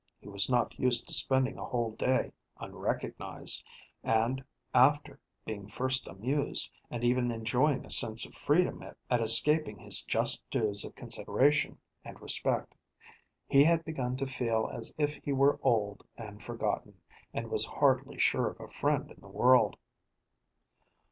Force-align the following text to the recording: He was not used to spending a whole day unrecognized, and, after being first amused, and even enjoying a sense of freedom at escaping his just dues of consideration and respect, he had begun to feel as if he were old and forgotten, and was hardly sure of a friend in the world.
He 0.19 0.27
was 0.27 0.49
not 0.49 0.79
used 0.79 1.07
to 1.09 1.13
spending 1.13 1.59
a 1.59 1.63
whole 1.63 1.91
day 1.91 2.31
unrecognized, 2.59 3.63
and, 4.01 4.43
after 4.73 5.19
being 5.45 5.67
first 5.67 6.07
amused, 6.07 6.71
and 6.89 7.03
even 7.03 7.29
enjoying 7.29 7.85
a 7.85 7.91
sense 7.91 8.25
of 8.25 8.33
freedom 8.33 8.81
at 9.11 9.21
escaping 9.21 9.77
his 9.77 10.03
just 10.03 10.49
dues 10.49 10.83
of 10.83 10.95
consideration 10.95 11.77
and 12.03 12.19
respect, 12.19 12.73
he 13.47 13.63
had 13.63 13.85
begun 13.85 14.17
to 14.17 14.25
feel 14.25 14.67
as 14.73 14.91
if 14.97 15.13
he 15.23 15.33
were 15.33 15.59
old 15.61 16.03
and 16.17 16.41
forgotten, 16.41 16.99
and 17.31 17.51
was 17.51 17.67
hardly 17.67 18.17
sure 18.17 18.47
of 18.47 18.59
a 18.59 18.67
friend 18.67 19.11
in 19.11 19.19
the 19.21 19.27
world. 19.29 19.77